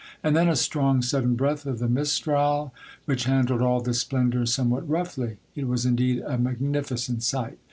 [0.23, 2.73] And then a strong, sudden breath of the Mistral,
[3.05, 5.37] which handled all this splendor some what roughly.
[5.55, 7.59] It was indeed a magnificent sight.